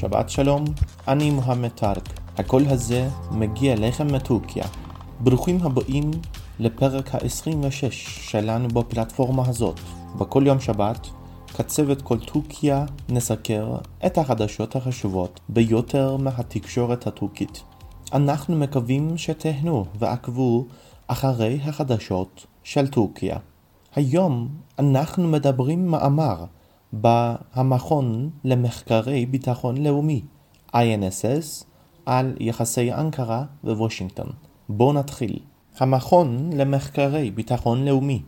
שבת 0.00 0.30
שלום, 0.30 0.64
אני 1.08 1.30
מוחמד 1.30 1.68
טארק. 1.68 2.20
הקול 2.38 2.62
הזה 2.68 3.08
מגיע 3.30 3.72
אליכם 3.72 4.14
מטורקיה. 4.14 4.64
ברוכים 5.20 5.58
הבאים 5.62 6.10
לפרק 6.58 7.14
ה-26 7.14 7.90
שלנו 7.90 8.68
בפלטפורמה 8.68 9.42
הזאת. 9.48 9.80
בכל 10.18 10.42
יום 10.46 10.60
שבת, 10.60 11.06
כצוות 11.54 12.02
כל 12.02 12.18
טורקיה 12.18 12.84
נסקר 13.08 13.76
את 14.06 14.18
החדשות 14.18 14.76
החשובות 14.76 15.40
ביותר 15.48 16.16
מהתקשורת 16.16 17.06
הטורקית. 17.06 17.62
אנחנו 18.12 18.56
מקווים 18.56 19.18
שתהנו 19.18 19.84
ועקבו 19.98 20.66
אחרי 21.06 21.60
החדשות 21.64 22.46
של 22.64 22.88
טורקיה. 22.88 23.36
היום 23.94 24.48
אנחנו 24.78 25.28
מדברים 25.28 25.86
מאמר 25.86 26.44
במכון 26.92 28.30
למחקרי 28.44 29.26
ביטחון 29.26 29.76
לאומי, 29.76 30.22
INSS, 30.74 31.64
על 32.06 32.36
יחסי 32.40 32.92
אנקרה 32.92 33.44
ווושינגטון. 33.64 34.28
בואו 34.68 34.92
נתחיל. 34.92 35.38
המכון 35.78 36.50
למחקרי 36.52 37.30
ביטחון 37.30 37.84
לאומי 37.84 38.22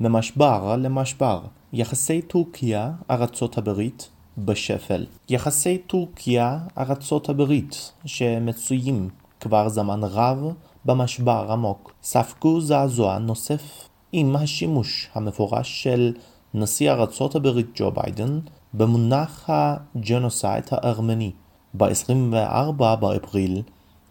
ממשבר 0.00 0.76
למשבר 0.76 1.40
יחסי 1.72 2.22
טורקיה-ארצות 2.22 3.58
הברית 3.58 4.08
בשפל. 4.38 5.06
יחסי 5.28 5.78
טורקיה-ארצות 5.78 7.28
הברית 7.28 7.92
שמצויים 8.04 9.08
כבר 9.40 9.68
זמן 9.68 10.00
רב 10.02 10.52
במשבר 10.84 11.46
עמוק 11.50 11.94
ספגו 12.02 12.60
זעזוע 12.60 13.18
נוסף 13.18 13.88
עם 14.12 14.36
השימוש 14.36 15.10
המפורש 15.14 15.82
של 15.82 16.12
נשיא 16.54 16.92
ארצות 16.92 17.34
הברית 17.34 17.66
ג'ו 17.74 17.90
ביידן 17.90 18.40
במונח 18.74 19.50
הג'נוסייד 19.50 20.64
הארמני 20.70 21.32
ב-24 21.74 22.96
באפריל, 23.00 23.62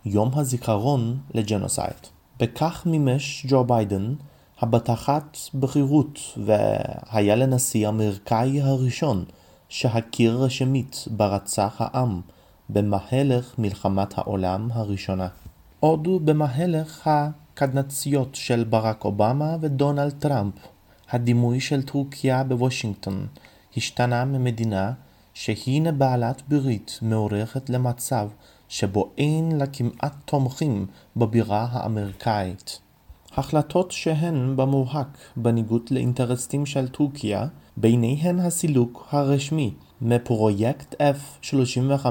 יום 0.06 0.32
הזיכרון 0.34 1.18
לג'נוסייד. 1.34 2.08
בכך 2.40 2.84
מימש 2.86 3.46
ג'ו 3.50 3.64
ביידן 3.64 4.14
הבטחת 4.60 5.38
בחירות 5.60 6.20
והיה 6.38 7.36
לנשיא 7.36 7.88
האמריקאי 7.88 8.62
הראשון 8.62 9.26
שהכיר 9.70 10.38
רשמית 10.38 11.06
ברצח 11.12 11.76
העם 11.80 12.22
במהלך 12.70 13.56
מלחמת 13.58 14.18
העולם 14.18 14.70
הראשונה. 14.74 15.28
עוד 15.80 16.08
במהלך 16.26 17.10
הקדנציות 17.14 18.36
של 18.36 18.64
ברק 18.64 19.06
אובמה 19.06 19.58
ודונלד 19.62 20.14
טראמפ 20.20 20.54
הדימוי 21.16 21.60
של 21.60 21.84
טורקיה 21.84 22.44
בוושינגטון 22.44 23.28
השתנה 23.78 24.26
ממדינה 24.26 24.92
שהינה 25.34 25.92
בעלת 25.92 26.42
ברית 26.48 27.00
מעורכת 27.02 27.70
למצב 27.70 28.30
שבו 28.70 29.12
אין 29.18 29.58
לה 29.58 29.68
כמעט 29.68 30.14
תומכים 30.26 30.86
בבירה 31.16 31.68
האמריקאית. 31.72 32.80
החלטות 33.38 33.92
שהן 33.92 34.56
במובהק 34.56 35.18
בניגוד 35.36 35.82
לאינטרסים 35.92 36.66
של 36.66 36.88
טורקיה, 36.88 37.48
ביניהן 37.78 38.40
הסילוק 38.40 39.08
הרשמי 39.12 39.74
מפרויקט 40.02 40.96
F-35 41.02 42.08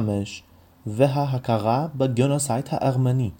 וההכרה 0.86 1.86
בג'נוסייד 1.94 2.64
הארמני, 2.70 3.30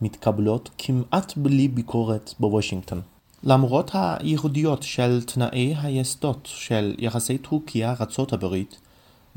מתקבלות 0.00 0.70
כמעט 0.78 1.36
בלי 1.36 1.68
ביקורת 1.68 2.34
בוושינגטון. 2.40 3.15
למרות 3.42 3.90
הייחודיות 3.94 4.82
של 4.82 5.22
תנאי 5.24 5.74
היסוד 5.82 6.38
של 6.44 6.94
יחסי 6.98 7.38
טורקיה-ארצות 7.38 8.32
הברית, 8.32 8.80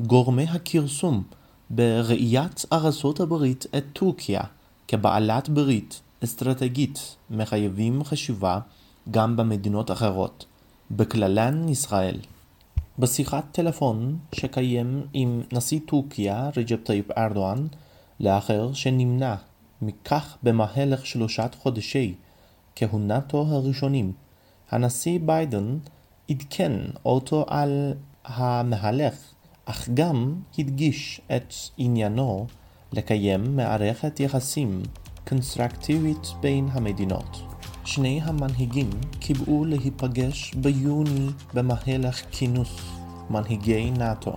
גורמי 0.00 0.44
הכרסום 0.44 1.22
בראיית 1.70 2.64
ארצות 2.72 3.20
הברית 3.20 3.66
את 3.76 3.84
טורקיה 3.92 4.40
כבעלת 4.88 5.48
ברית 5.48 6.00
אסטרטגית 6.24 7.16
מחייבים 7.30 8.04
חשיבה 8.04 8.58
גם 9.10 9.36
במדינות 9.36 9.90
אחרות, 9.90 10.44
בכללן 10.90 11.68
ישראל. 11.68 12.16
בשיחת 12.98 13.44
טלפון 13.52 14.18
שקיים 14.32 15.02
עם 15.12 15.42
נשיא 15.52 15.80
טורקיה 15.86 16.50
רג'פ 16.56 16.84
טייפ 16.84 17.18
ארדואן, 17.18 17.66
לאחר 18.20 18.72
שנמנע 18.72 19.34
מכך 19.82 20.36
במהלך 20.42 21.06
שלושת 21.06 21.56
חודשי 21.58 22.14
כהונתו 22.76 23.46
הראשונים, 23.48 24.12
הנשיא 24.70 25.20
ביידן 25.24 25.78
עדכן 26.30 26.72
אותו 27.04 27.44
על 27.48 27.94
המהלך, 28.24 29.14
אך 29.64 29.88
גם 29.94 30.34
הדגיש 30.58 31.20
את 31.36 31.54
עניינו 31.78 32.46
לקיים 32.92 33.56
מערכת 33.56 34.20
יחסים 34.20 34.82
קונסטרקטיבית 35.28 36.26
בין 36.40 36.68
המדינות. 36.72 37.42
שני 37.84 38.20
המנהיגים 38.24 38.90
קיבעו 39.20 39.64
להיפגש 39.64 40.54
ביוני 40.54 41.26
במהלך 41.54 42.22
כינוס 42.30 42.80
מנהיגי 43.30 43.90
נאט"ו 43.90 44.32